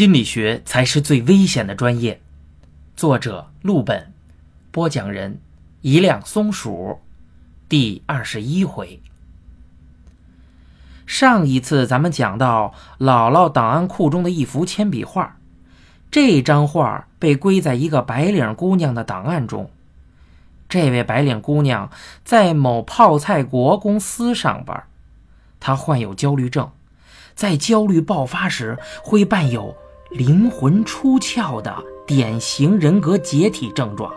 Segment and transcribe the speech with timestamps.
[0.00, 2.22] 心理学才是最危险的专业。
[2.96, 4.14] 作者：陆本，
[4.70, 5.38] 播讲人：
[5.82, 7.00] 一辆松鼠，
[7.68, 9.02] 第二十一回。
[11.04, 15.36] 上一次咱们讲到姥姥档案库中的一幅铅笔画，
[16.10, 19.70] 这张画被归在一个白领姑娘的档案中。
[20.66, 21.90] 这位白领姑娘
[22.24, 24.84] 在某泡菜国公司上班，
[25.60, 26.70] 她患有焦虑症。
[27.34, 29.76] 在焦虑爆发时，会伴有
[30.10, 31.74] 灵魂出窍的
[32.06, 34.12] 典型人格解体症状。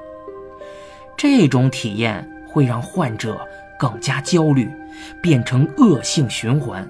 [1.15, 3.39] 这种体验会让患者
[3.77, 4.69] 更加焦虑，
[5.21, 6.89] 变成恶性循环。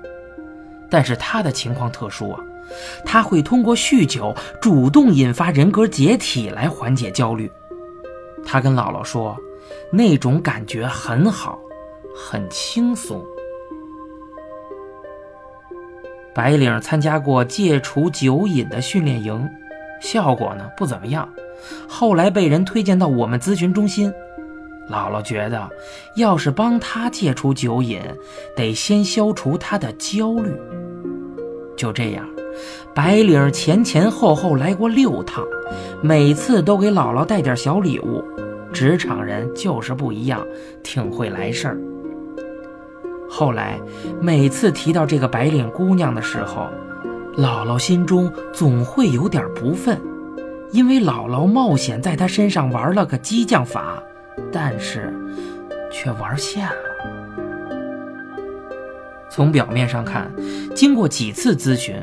[0.89, 2.39] 但是他的情况特殊啊，
[3.05, 7.51] 他会通过酗酒主动引发人格解体来缓解焦虑。
[8.45, 9.37] 他跟姥姥说，
[9.91, 11.59] 那种感觉很好，
[12.15, 13.23] 很轻松。
[16.33, 19.47] 白领参加过戒除酒瘾的训练营，
[20.01, 21.27] 效果呢不怎么样。
[21.87, 24.11] 后来被人推荐到我们咨询中心。
[24.89, 25.69] 姥姥觉得，
[26.17, 28.01] 要是帮他戒除酒瘾，
[28.55, 30.51] 得先消除他的焦虑。
[31.77, 32.27] 就这样，
[32.93, 35.45] 白领前前后后来过六趟，
[36.01, 38.23] 每次都给姥姥带点小礼物。
[38.73, 40.45] 职场人就是不一样，
[40.83, 41.77] 挺会来事儿。
[43.35, 43.81] 后来，
[44.21, 46.69] 每次提到这个白领姑娘的时候，
[47.35, 49.97] 姥姥心中总会有点不忿，
[50.71, 54.03] 因为姥姥冒险在她身上玩了个激将法，
[54.51, 55.11] 但是
[55.91, 56.75] 却玩线了。
[59.31, 60.31] 从表面上看，
[60.75, 61.95] 经过几次咨询，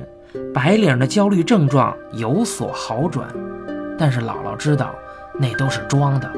[0.53, 3.29] 白领的焦虑症状有所好转，
[3.97, 4.93] 但是姥姥知道，
[5.39, 6.29] 那都是装的。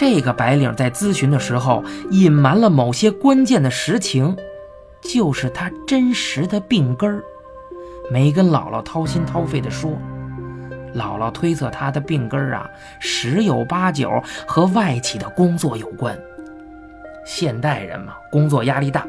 [0.00, 4.34] 这个白领在咨询的时候隐瞒了某些关键的实情，
[5.02, 7.22] 就是他真实的病根儿，
[8.10, 9.90] 没跟姥姥掏心掏肺的说。
[10.94, 12.66] 姥姥推测他的病根儿啊，
[12.98, 14.10] 十有八九
[14.46, 16.18] 和外企的工作有关。
[17.26, 19.06] 现代人嘛，工作压力大，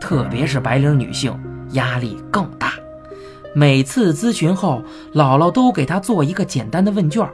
[0.00, 1.38] 特别是白领女性
[1.72, 2.72] 压力更大。
[3.54, 4.82] 每次咨询后，
[5.12, 7.28] 姥姥都给他做一个简单的问卷。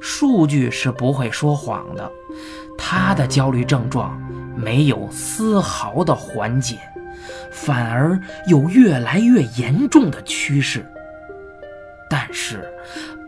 [0.00, 2.10] 数据是不会说谎的，
[2.76, 4.20] 他的焦虑症状
[4.56, 6.78] 没有丝毫的缓解，
[7.50, 10.84] 反而有越来越严重的趋势。
[12.08, 12.64] 但是，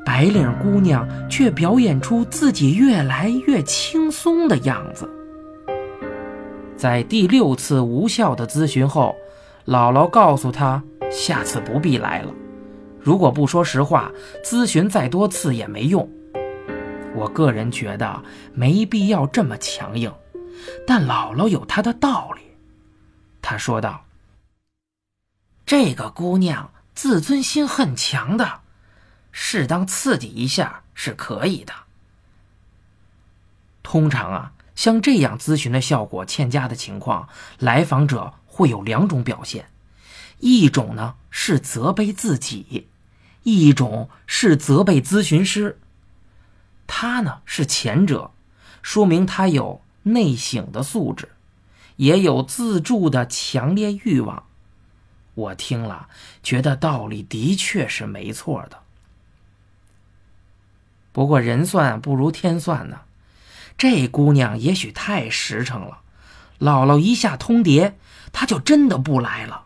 [0.06, 5.08] 白领姑娘却表演出自己越来越轻松的样子。
[6.76, 9.14] 在第六次无效的咨询后，
[9.66, 12.32] 姥姥告诉她，下次不必来了。
[12.98, 14.10] 如果不说实话，
[14.42, 16.08] 咨询再多次也没用。
[17.14, 18.22] 我个人觉得
[18.54, 20.12] 没必要这么强硬，
[20.86, 22.40] 但姥姥有她的道理。
[23.42, 24.04] 她说道
[25.66, 28.60] ：“这个姑娘自尊心很强的，
[29.32, 31.72] 适当刺激一下是可以的。
[33.82, 37.28] 通常啊，像这样咨询的效果欠佳的情况，
[37.58, 39.68] 来访者会有两种表现：
[40.38, 42.88] 一种呢是责备自己，
[43.42, 45.78] 一种是责备咨询师。”
[46.92, 48.32] 他呢是前者，
[48.82, 51.28] 说明他有内省的素质，
[51.94, 54.42] 也有自助的强烈欲望。
[55.34, 56.08] 我听了，
[56.42, 58.80] 觉得道理的确是没错的。
[61.12, 63.02] 不过人算不如天算呢，
[63.78, 65.98] 这姑娘也许太实诚了。
[66.58, 67.92] 姥姥一下通牒，
[68.32, 69.64] 她就真的不来了。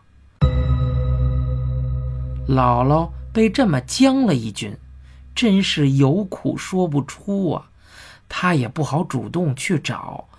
[2.47, 4.77] 姥姥被这么将了一军。
[5.35, 7.67] 真是有苦说不出啊，
[8.29, 10.29] 他也不好主动去找，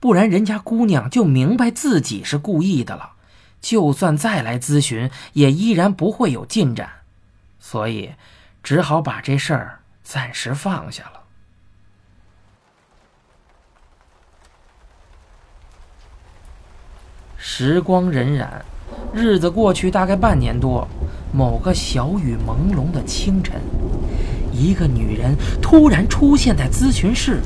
[0.00, 3.12] 不然人家姑娘就明白自己是故意的了，
[3.60, 6.88] 就算再来咨询，也依然不会有进展，
[7.60, 8.14] 所以
[8.62, 11.20] 只好把这事儿暂时放下了。
[17.36, 18.48] 时光荏苒，
[19.12, 20.88] 日子过去大概半年多。
[21.30, 23.60] 某个小雨朦胧的清晨，
[24.54, 27.40] 一个女人突然出现在咨询室，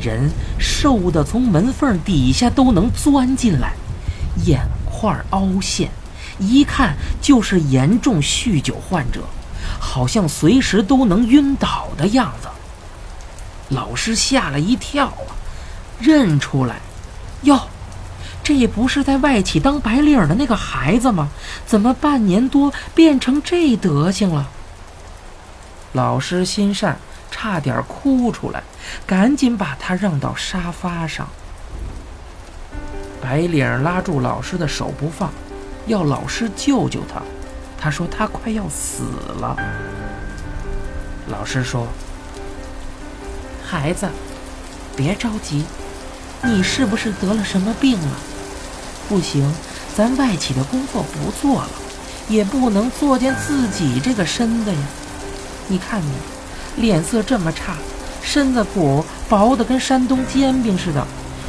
[0.00, 3.74] 人瘦的从门缝底下都能钻进来，
[4.46, 5.90] 眼眶凹陷，
[6.38, 9.22] 一看就是严重酗酒患者，
[9.80, 12.48] 好像随时都能晕倒的样子。
[13.70, 15.34] 老师吓了一跳啊，
[15.98, 16.76] 认出来，
[17.42, 17.60] 哟。
[18.42, 21.30] 这不是在外企当白领的那个孩子吗？
[21.64, 24.50] 怎么半年多变成这德行了？
[25.94, 26.96] 老师心善，
[27.30, 28.62] 差点哭出来，
[29.06, 31.28] 赶紧把他让到沙发上。
[33.22, 35.32] 白领拉住老师的手不放，
[35.86, 37.22] 要老师救救他。
[37.80, 39.04] 他说他快要死
[39.38, 39.56] 了。
[41.28, 41.86] 老师说
[43.64, 44.08] ：“孩子，
[44.96, 45.64] 别着急，
[46.42, 48.16] 你是不是得了什么病了？
[49.08, 49.54] 不行，
[49.96, 51.70] 咱外企的工作不做了，
[52.28, 54.78] 也不能作践自己这个身子呀。
[55.68, 57.74] 你看你，脸色这么差，
[58.22, 61.06] 身子骨薄的跟山东煎饼似的。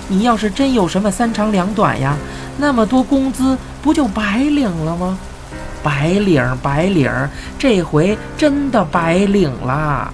[0.08, 2.16] 你要是真有什么三长两短呀，
[2.58, 5.18] 那么多工资不就白领了吗？”
[5.84, 7.12] 白领，白领，
[7.60, 10.12] 这回真的白领啦！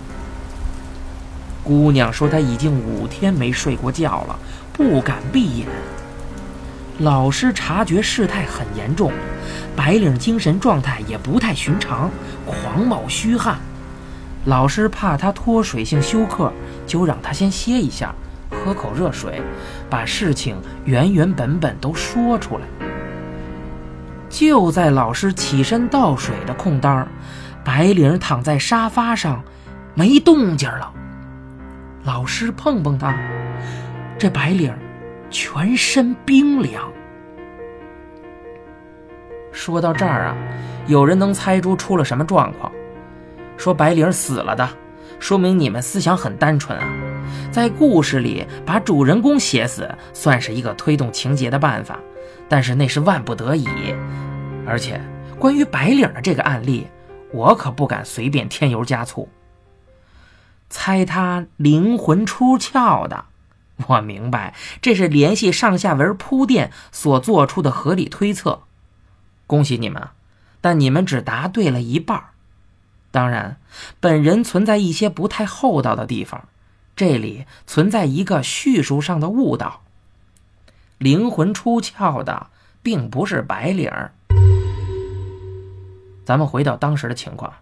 [1.64, 4.38] 姑娘说她已经五天没睡过觉了，
[4.74, 5.68] 不敢闭眼。
[6.98, 9.14] 老师察觉事态很严重，
[9.74, 12.12] 白领精神状态也不太寻常，
[12.46, 13.58] 狂冒虚汗。
[14.46, 16.52] 老师怕他脱水性休克，
[16.88, 18.14] 就让他先歇一下，
[18.50, 19.42] 喝口热水，
[19.90, 22.64] 把事情原原本本都说出来。
[24.30, 27.08] 就在老师起身倒水的空当
[27.64, 29.44] 白领躺在沙发上，
[29.94, 30.92] 没动静了。
[32.04, 33.16] 老师碰碰他，
[34.18, 34.74] 这白领
[35.30, 36.92] 全身冰凉。
[39.52, 40.36] 说到这儿啊，
[40.88, 42.72] 有人能猜出出了什么状况？
[43.62, 44.68] 说白领死了的，
[45.20, 46.84] 说明你们思想很单纯啊。
[47.52, 52.00] 在故事里把主人公写死，算是一个推动情节的办法。
[52.50, 53.68] 但是那是万不得已，
[54.66, 55.00] 而且
[55.38, 56.88] 关于白领的这个案例，
[57.32, 59.30] 我可不敢随便添油加醋。
[60.72, 63.26] 猜他灵魂出窍的，
[63.86, 68.64] 我明白这是联系上下文铺垫所做出的合理推测。
[69.46, 70.08] 恭喜你们，
[70.62, 72.31] 但你们只答对了一半。
[73.12, 73.58] 当然，
[74.00, 76.48] 本人存在一些不太厚道的地方，
[76.96, 79.82] 这里存在一个叙述上的误导。
[80.98, 82.48] 灵魂出窍的
[82.82, 84.14] 并不是白领儿。
[86.24, 87.54] 咱们回到当时的情况，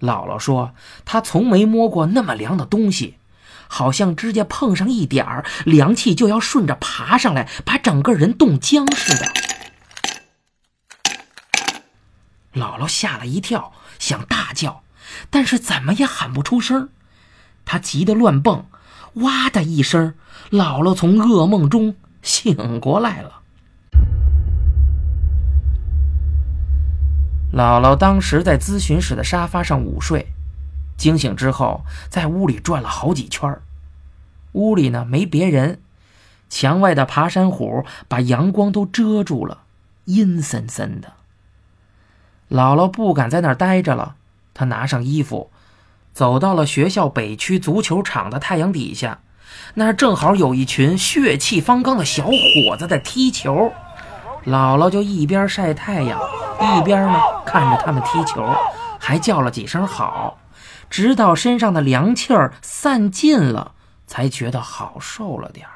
[0.00, 0.72] 姥姥说
[1.04, 3.16] 她从没摸过那么凉的东西，
[3.68, 9.26] 好像指甲碰上一点儿凉气就要顺着爬上来，把整个人冻僵似的。
[12.54, 14.82] 姥姥吓了一跳，想大叫，
[15.30, 16.88] 但是怎么也喊不出声。
[17.64, 18.66] 她急得乱蹦，
[19.14, 20.14] 哇的一声，
[20.50, 21.96] 姥姥从噩梦中。
[22.22, 23.40] 醒过来了。
[27.50, 30.26] 姥姥当时在咨询室的沙发上午睡，
[30.98, 33.58] 惊醒之后在屋里转了好几圈
[34.52, 35.80] 屋里呢没别人，
[36.50, 39.62] 墙外的爬山虎把阳光都遮住了，
[40.04, 41.14] 阴森森的。
[42.50, 44.16] 姥姥不敢在那儿待着了，
[44.52, 45.50] 她拿上衣服，
[46.12, 49.20] 走到了学校北区足球场的太阳底下。
[49.74, 53.72] 那儿正好有一群血气方刚的小伙子在踢球，
[54.44, 56.20] 姥姥就一边晒太阳，
[56.60, 58.44] 一边呢看着他们踢球，
[58.98, 60.38] 还叫了几声好，
[60.88, 63.72] 直到身上的凉气儿散尽了，
[64.08, 65.72] 才觉得好受了点儿。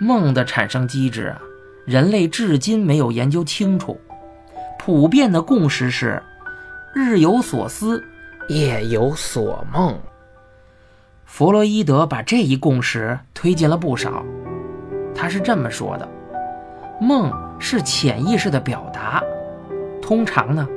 [0.00, 1.40] 梦的产生机制啊，
[1.86, 4.00] 人类至今没有研究清楚，
[4.78, 6.22] 普遍的共识是，
[6.94, 8.02] 日有所思。
[8.48, 9.96] 夜有所梦。
[11.24, 14.24] 弗洛伊德把这一共识推进了不少。
[15.14, 16.08] 他是这么说的：
[17.00, 19.22] 梦是潜意识的表达，
[20.02, 20.68] 通常呢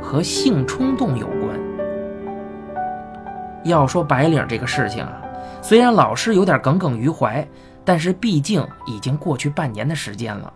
[0.00, 1.60] 和性冲动有关。
[3.62, 5.22] 要说白领这个事情啊，
[5.62, 7.46] 虽然老师有点耿耿于怀，
[7.84, 10.52] 但是毕竟已经过去半年的时间了。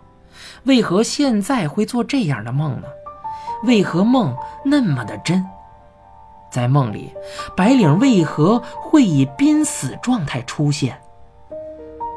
[0.63, 2.87] 为何现在会做这样的梦呢？
[3.63, 5.43] 为何梦那么的真？
[6.51, 7.11] 在梦里，
[7.55, 10.97] 白领为何会以濒死状态出现？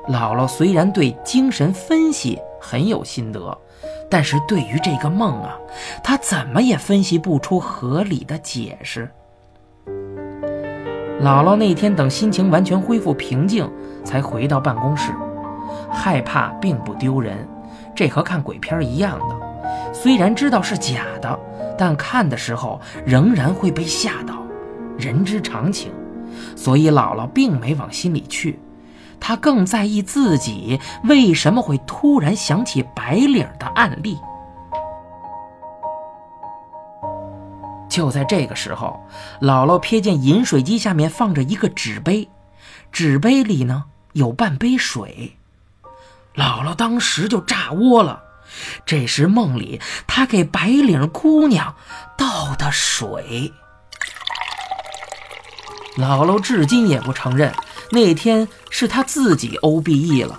[0.08, 3.56] 姥姥虽然对精神分析很有心得，
[4.10, 5.58] 但是对于这个梦啊，
[6.02, 9.10] 她怎么也分析不出合理的解释。
[11.22, 13.70] 姥姥那天等心情完全恢复平静，
[14.04, 15.12] 才回到办公室。
[15.90, 17.46] 害怕并不丢人，
[17.94, 21.38] 这和看鬼片一样的，虽然知道是假的。
[21.76, 24.34] 但看的时候仍然会被吓到，
[24.98, 25.90] 人之常情，
[26.54, 28.58] 所以姥姥并没往心里去，
[29.18, 34.18] 她更在意自己为什么会突然想起白领的案例。
[37.90, 38.98] 就在这个时候，
[39.42, 42.28] 姥姥瞥见饮水机下面放着一个纸杯，
[42.92, 45.36] 纸杯里呢有半杯水，
[46.34, 48.22] 姥姥当时就炸窝了。
[48.86, 51.74] 这时梦里他给白领姑娘
[52.16, 53.52] 倒的水。
[55.96, 57.52] 姥姥至今也不承认
[57.90, 60.38] 那天是他自己 O B E 了。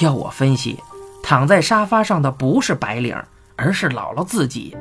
[0.00, 0.82] 要我分析，
[1.22, 3.16] 躺在沙发上的不是白领，
[3.56, 4.76] 而是姥姥自己，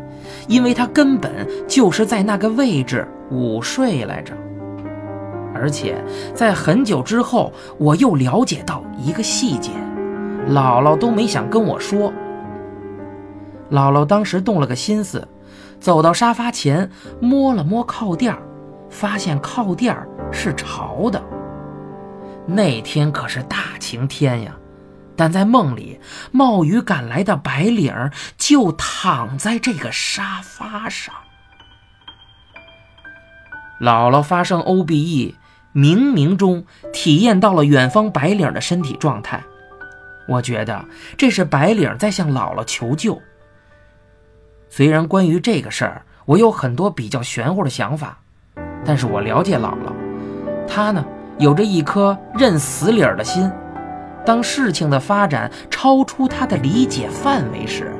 [0.47, 4.33] 因为他根本就是在那个位置午睡来着。
[5.55, 9.71] 而且在很久之后，我又了解到一个细节，
[10.49, 12.11] 姥姥都没想跟我说。
[13.71, 15.27] 姥姥当时动了个心思，
[15.79, 18.35] 走到沙发前摸了摸靠垫
[18.89, 19.95] 发现靠垫
[20.31, 21.21] 是潮的。
[22.45, 24.55] 那天可是大晴天呀，
[25.15, 25.99] 但在梦里，
[26.31, 27.93] 冒雨赶来的白领
[28.37, 31.13] 就躺在这个沙发上。
[33.79, 35.35] 姥姥发生 OBE，
[35.73, 39.43] 冥冥中体验到了远方白领的身体状态。
[40.27, 40.85] 我觉得
[41.17, 43.21] 这是白领在向姥姥求救。
[44.69, 48.17] 虽然关于这个事儿，我有很多比较玄乎的想法，
[48.85, 49.93] 但是我了解姥姥，
[50.67, 51.05] 她呢
[51.37, 53.51] 有着一颗认死理儿的心。
[54.25, 57.93] 当事情的发展超出他的理解范围时，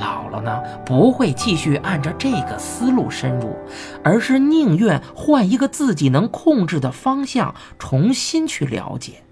[0.00, 3.56] 姥姥呢不会继续按照这个思路深入，
[4.02, 9.22] 而是宁愿换一个自己能控制的方向重新去了解。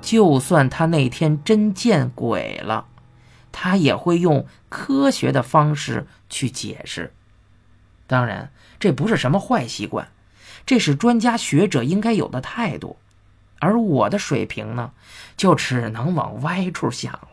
[0.00, 2.86] 就算他那天真见鬼了。
[3.56, 7.12] 他也会用科学的方式去解释，
[8.08, 10.08] 当然，这不是什么坏习惯，
[10.66, 12.96] 这是专家学者应该有的态度，
[13.64, 14.92] 而我的水平呢，
[15.36, 17.28] 就只能往歪处想了。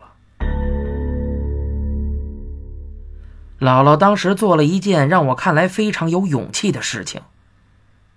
[3.60, 7.20] 姥姥当时做了一件让我看来非常有勇气的事情，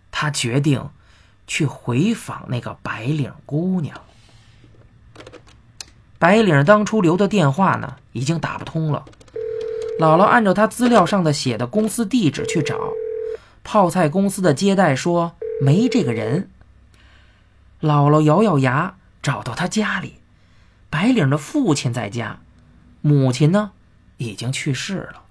[0.09, 0.89] 她决定
[1.45, 4.01] 去回访那个白领姑娘。
[6.17, 9.05] 白领当初留的电话呢，已经打不通了。
[9.99, 12.79] 姥姥按照她资料上的写的公司地址去找，
[13.63, 16.49] 泡菜公司的接待说没这个人。
[17.81, 20.19] 姥姥咬咬牙，找到他家里，
[20.89, 22.39] 白领的父亲在家，
[23.01, 23.71] 母亲呢
[24.17, 25.21] 已经去世了。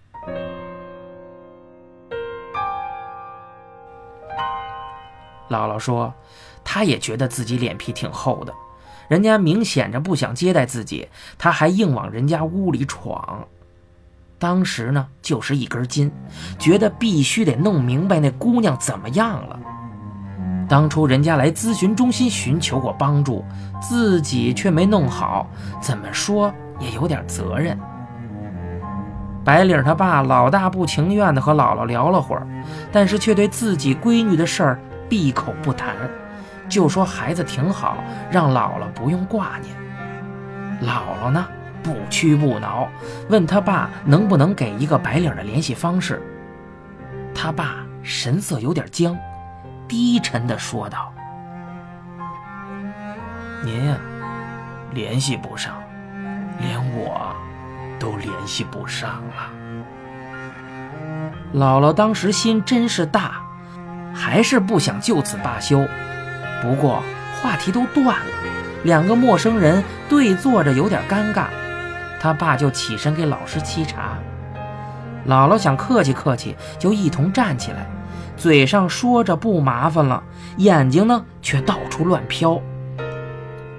[5.48, 6.12] 姥姥说，
[6.64, 8.52] 她也觉得自己脸皮挺厚的。
[9.08, 13.46] 人家明显着不想接待自己，他还硬往人家屋里闯。
[14.38, 16.10] 当时呢，就是一根筋，
[16.58, 19.60] 觉得必须得弄明白那姑娘怎么样了。
[20.68, 23.44] 当初人家来咨询中心寻求过帮助，
[23.80, 25.46] 自己却没弄好，
[25.80, 27.78] 怎么说也有点责任。
[29.44, 32.46] 白领他爸老大不情愿地和姥姥聊了会儿，
[32.90, 35.94] 但是却对自己闺女的事儿闭口不谈。
[36.66, 37.98] 就说孩子挺好，
[38.30, 39.76] 让姥姥不用挂念。
[40.80, 41.46] 姥姥呢，
[41.82, 42.88] 不屈不挠，
[43.28, 46.22] 问他爸能不能给一个白领的联系方式。
[47.34, 49.14] 他爸神色有点僵，
[49.94, 51.12] 低沉地说道
[53.62, 53.96] ：“您呀，
[54.90, 55.80] 联系不上，
[56.58, 57.32] 连我
[58.00, 59.52] 都联系不上了。”
[61.54, 63.34] 姥姥当时心真是大，
[64.12, 65.86] 还是不想就此罢休。
[66.60, 67.00] 不过
[67.40, 68.26] 话题都断了，
[68.82, 71.44] 两个陌生人对坐着有点尴尬，
[72.18, 74.18] 他爸就起身给老师沏茶。
[75.26, 77.86] 姥姥想客气客气，就一同站起来，
[78.36, 80.22] 嘴上说着不麻烦了，
[80.58, 82.60] 眼睛呢却到处乱飘。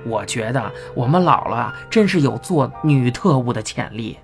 [0.05, 4.17] 我觉得我们姥姥啊，真是有做女特务的潜力。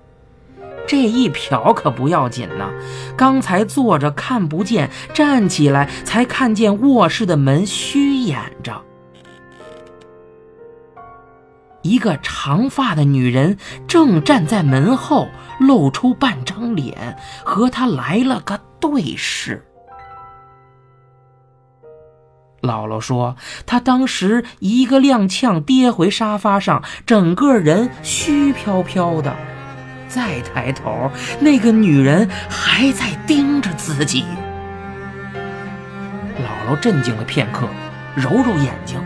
[0.86, 2.68] 这一瞟可不要紧呢，
[3.16, 8.82] 刚才坐着看不见，站起来才看见卧室的门虚掩着，
[11.82, 19.64] 一个长发的女人正站在门后，露出半张脸，和他来了个对视。
[22.62, 23.36] 姥姥说，
[23.66, 29.34] 她当时一个踉跄跌回沙发上，整个人虚飘飘的。
[30.06, 31.10] 再抬头，
[31.40, 34.24] 那个女人还在盯着自己。
[36.36, 37.66] 姥姥震惊了片刻，
[38.14, 39.02] 揉揉眼睛，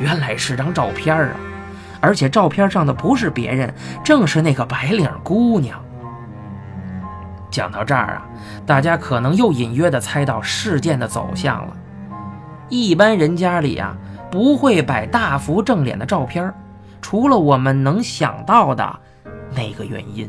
[0.00, 1.36] 原来是张照片啊！
[2.00, 3.74] 而且照片上的不是别人，
[4.04, 5.82] 正是那个白领姑娘。
[7.50, 8.26] 讲到这儿啊，
[8.66, 11.76] 大家可能又隐约的猜到事件的走向了。
[12.68, 13.96] 一般人家里啊，
[14.30, 16.52] 不会摆大幅正脸的照片。
[17.00, 18.98] 除了我们能想到的
[19.54, 20.28] 那个原因，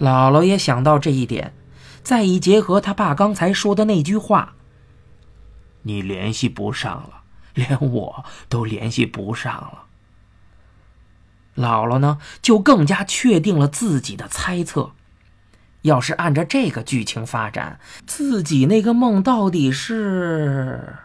[0.00, 1.52] 姥姥也想到这一点，
[2.02, 4.54] 再一结合他爸刚才说的那句话
[5.82, 7.22] ：“你联系不上了，
[7.54, 9.84] 连我都联系不上了。”
[11.56, 14.92] 姥姥呢，就更加确定了自己的猜测。
[15.82, 20.96] 要是按照这个剧情发展，自己那个梦到底是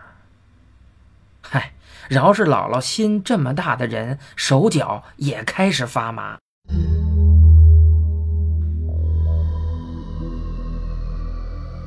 [1.41, 1.73] 嗨
[2.07, 6.37] 饶是姥姥心这么大的人，手脚也开始发麻。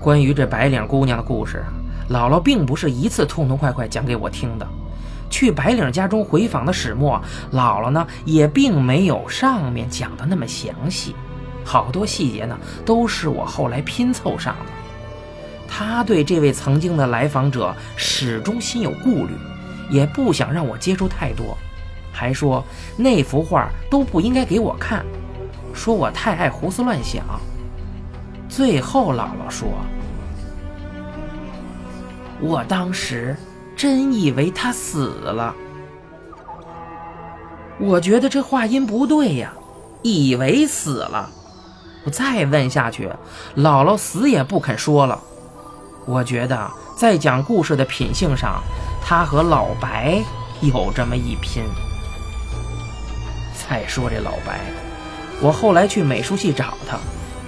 [0.01, 1.69] 关于这白领姑娘的故事啊，
[2.09, 4.67] 姥姥并不是一次痛痛快快讲给我听的。
[5.29, 7.21] 去白领家中回访的始末，
[7.53, 11.15] 姥姥呢也并没有上面讲的那么详细，
[11.65, 14.73] 好多细节呢都是我后来拼凑上的。
[15.69, 19.35] 她对这位曾经的来访者始终心有顾虑，
[19.91, 21.57] 也不想让我接触太多，
[22.11, 22.65] 还说
[22.97, 25.05] 那幅画都不应该给我看，
[25.75, 27.23] 说我太爱胡思乱想。
[28.51, 29.69] 最后，姥姥说
[32.43, 33.37] ：“我当时
[33.77, 35.55] 真以为他死了。”
[37.79, 39.53] 我觉得这话音不对呀，
[40.03, 41.31] 以为死了。
[42.05, 43.09] 我再问下去，
[43.57, 45.19] 姥姥死也不肯说了。
[46.07, 48.61] 我觉得在讲故事的品性上，
[49.01, 50.21] 他和老白
[50.61, 51.63] 有这么一拼。
[53.55, 54.61] 再说这老白，
[55.41, 56.99] 我后来去美术系找他。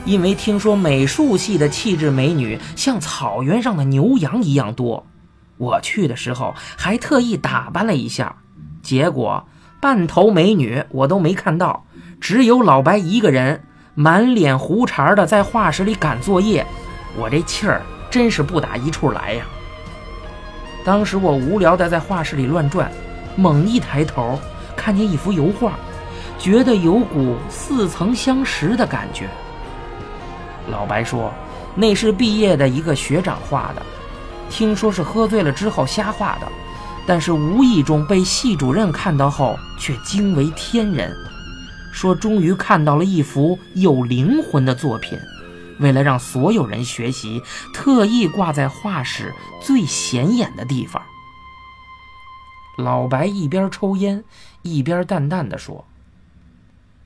[0.04, 5.06] 因为听说美术系的气质美女像草原上的牛羊一样多，
[5.58, 8.34] 我去的时候还特意打扮了一下，
[8.82, 9.46] 结果
[9.80, 11.84] 半头美女我都没看到，
[12.20, 13.62] 只有老白一个人，
[13.94, 16.66] 满脸胡茬的在画室里赶作业，
[17.16, 17.80] 我这气儿
[18.10, 19.44] 真是不打一处来呀。
[20.84, 22.90] 当时我无聊的在画室里乱转，
[23.36, 24.36] 猛一抬头
[24.76, 25.74] 看见一幅油画，
[26.40, 29.28] 觉得有股似曾相识的感觉。
[30.68, 31.32] 老白说
[31.74, 33.82] ：“那是毕业的一个学长画的，
[34.48, 36.46] 听说是喝醉了之后瞎画的，
[37.06, 41.12] 但是无意中被系主任看到后，却惊为天人，
[41.92, 45.18] 说终于看到了一幅有灵魂的作品。
[45.80, 47.42] 为了让所有人学习，
[47.74, 51.02] 特意挂在画室最显眼的地方。”
[52.78, 54.22] 老白一边抽烟，
[54.62, 55.84] 一边淡淡的说：“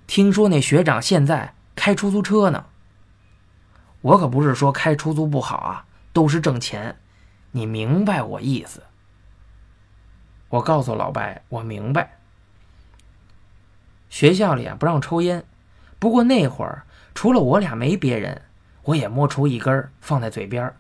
[0.07, 2.63] 听说那学长现在开出租车呢。”
[4.01, 6.97] 我可不是说开出租不好啊，都是挣钱，
[7.51, 8.83] 你明白我意思？
[10.49, 12.19] 我告诉老白，我明白。
[14.09, 15.45] 学校里啊不让抽烟，
[15.99, 18.43] 不过那会儿除了我俩没别人，
[18.85, 20.73] 我也摸出一根放在嘴边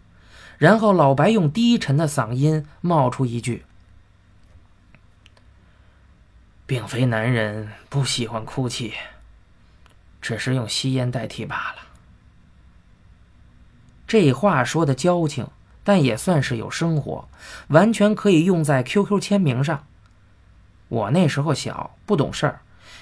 [0.58, 3.66] 然后老白用低沉的嗓音冒出一句
[6.64, 8.94] ：“并非男人不喜欢哭泣，
[10.22, 11.82] 只是用吸烟代替罢了。”
[14.06, 15.46] 这话说的矫情，
[15.82, 17.28] 但也算是有生活，
[17.68, 19.84] 完全可以用在 QQ 签名上。
[20.88, 22.60] 我那时候小，不懂事儿，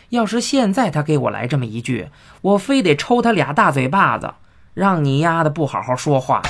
[0.08, 2.08] 要是现在他给我来这么一句，
[2.40, 4.32] 我非得抽他俩大嘴巴子，
[4.72, 6.40] 让你丫的不好好说话。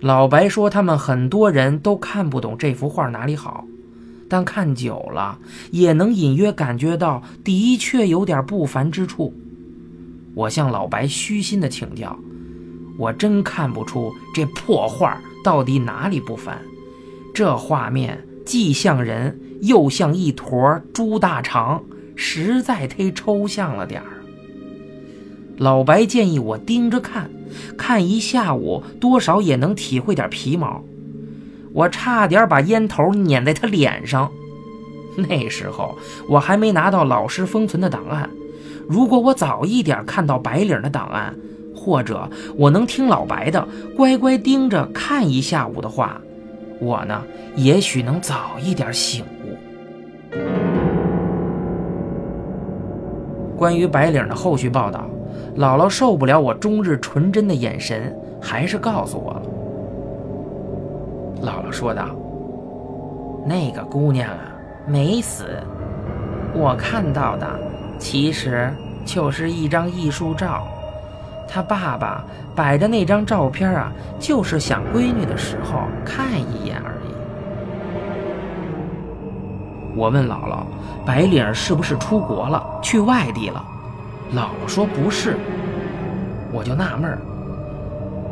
[0.00, 3.64] 老白说，他们很多人都看不懂这幅画哪里好，
[4.28, 5.38] 但看久了
[5.72, 9.34] 也能隐约感觉到，的确有点不凡之处。
[10.34, 12.18] 我向老白虚心的请教，
[12.98, 16.60] 我真看不出这破画到底哪里不凡。
[17.32, 21.82] 这画面既像人，又像一坨猪大肠，
[22.16, 24.06] 实在忒抽象了点儿。
[25.56, 27.30] 老白建议我盯着看，
[27.76, 30.84] 看一下午，多少也能体会点皮毛。
[31.72, 34.30] 我差点把烟头碾在他脸上。
[35.16, 35.96] 那时候
[36.28, 38.28] 我还没拿到老师封存的档案。
[38.88, 41.34] 如果我早一点看到白领的档案，
[41.74, 43.66] 或者我能听老白的，
[43.96, 46.20] 乖乖盯着看一下午的话，
[46.80, 47.22] 我呢，
[47.56, 50.36] 也许能早一点醒悟。
[53.56, 55.08] 关于白领的后续报道，
[55.56, 59.42] 姥姥受不了我终日纯真的眼神，还是告诉我了。
[61.42, 62.08] 姥姥说道
[63.46, 64.52] ：“那个姑娘啊，
[64.86, 65.44] 没死，
[66.54, 67.46] 我看到的。”
[67.98, 68.72] 其实
[69.04, 70.66] 就是一张艺术照，
[71.48, 77.14] 他爸爸摆着那张照片啊，就是想闺女的时候看一眼而已。
[79.96, 80.64] 我问姥姥，
[81.06, 83.64] 白领是不是出国了，去外地了？
[84.34, 85.36] 姥姥说不是。
[86.52, 87.18] 我就纳闷儿，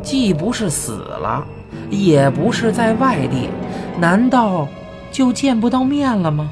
[0.03, 1.44] 既不是死了，
[1.90, 3.48] 也不是在外地，
[3.98, 4.66] 难道
[5.11, 6.51] 就见不到面了吗？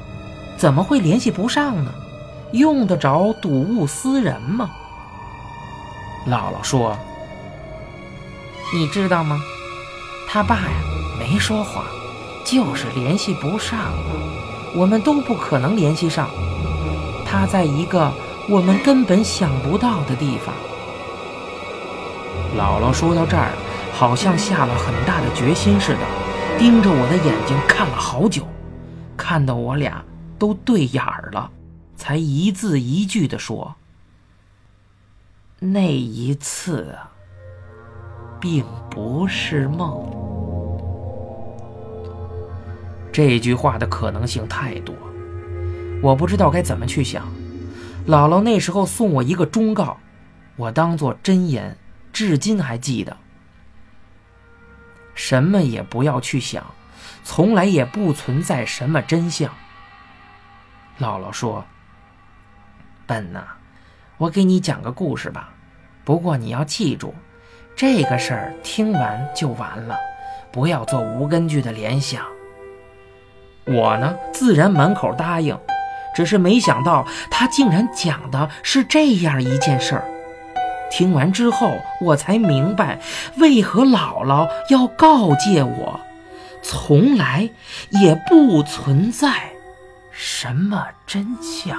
[0.57, 1.90] 怎么会联系不上呢？
[2.53, 4.71] 用得着睹物思人吗？
[6.27, 6.97] 姥姥说
[8.75, 9.41] ：“你知道吗？
[10.29, 10.83] 他爸呀，
[11.19, 11.85] 没说谎，
[12.45, 14.77] 就是联系不上了。
[14.77, 16.29] 我们都不可能联系上。
[17.25, 18.13] 他在一个
[18.49, 20.55] 我们根本想不到的地方。”
[22.59, 23.53] 姥姥说到这儿，
[23.93, 26.01] 好像下了很大的决心似的，
[26.59, 28.43] 盯着我的眼睛看了好久，
[29.17, 30.03] 看得我俩
[30.39, 31.51] 都对眼儿了，
[32.01, 33.77] 才一字一句地说
[35.61, 36.97] ：“那一次，
[38.41, 40.11] 并不是梦。”
[43.13, 44.95] 这句话的可能性太多，
[46.03, 47.29] 我不知道该怎么去想。
[48.07, 49.99] 姥姥那时候送我一个忠告，
[50.57, 51.77] 我当作真言，
[52.15, 53.15] 至今还记得。
[55.15, 56.65] 什么也不要去想，
[57.25, 59.53] 从来也不存在什么真相。
[60.99, 61.63] 姥姥说
[63.11, 63.42] ：“笨呐，
[64.18, 65.53] 我给你讲个故事吧。
[66.05, 67.12] 不过你要记住，
[67.75, 69.99] 这个事儿听完就完了，
[70.53, 72.23] 不要做无根据的联想。”
[73.66, 75.59] 我呢，自然满口答应，
[76.14, 80.05] 只是没想到他竟然讲的是这样一件事儿。
[80.88, 83.01] 听完之后，我才明白
[83.38, 86.01] 为何姥姥要告诫我，
[86.62, 87.51] 从来
[87.90, 89.51] 也不存在
[90.12, 91.77] 什么真相。